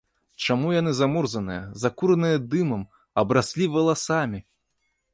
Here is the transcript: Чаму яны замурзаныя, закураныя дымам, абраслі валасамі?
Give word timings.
Чаму 0.45 0.71
яны 0.75 0.93
замурзаныя, 0.99 1.61
закураныя 1.85 2.41
дымам, 2.57 2.89
абраслі 3.25 3.73
валасамі? 3.79 4.39